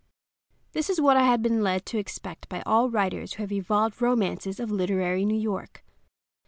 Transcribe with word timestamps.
This 0.71 0.89
was 0.89 0.99
what 0.99 1.15
I 1.15 1.25
had 1.25 1.43
been 1.43 1.61
led 1.61 1.85
to 1.85 1.99
expect 1.99 2.49
by 2.49 2.63
all 2.65 2.89
writers 2.89 3.33
who 3.33 3.43
have 3.43 3.51
evolved 3.51 4.01
romances 4.01 4.59
of 4.59 4.71
literary 4.71 5.25
New 5.25 5.39
York. 5.39 5.83